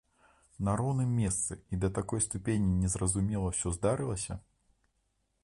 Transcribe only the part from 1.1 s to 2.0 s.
месцы і да